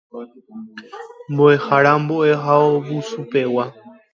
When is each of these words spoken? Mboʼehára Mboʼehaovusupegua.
Mboʼehára 1.33 1.91
Mboʼehaovusupegua. 2.05 3.65